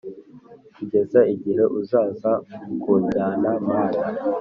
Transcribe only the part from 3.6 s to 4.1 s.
mana